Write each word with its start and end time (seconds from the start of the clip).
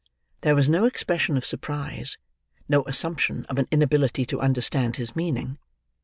There 0.39 0.55
was 0.55 0.67
no 0.67 0.85
expression 0.85 1.37
of 1.37 1.45
surprise, 1.45 2.17
no 2.67 2.83
assumption 2.85 3.45
of 3.45 3.59
an 3.59 3.67
inability 3.69 4.25
to 4.25 4.41
understand 4.41 4.95
his 4.95 5.15
meaning. 5.15 5.59